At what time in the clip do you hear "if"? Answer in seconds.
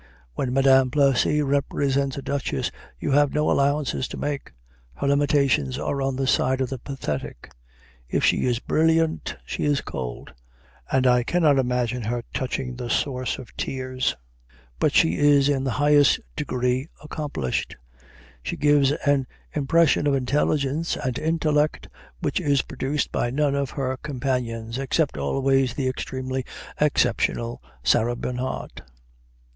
8.09-8.23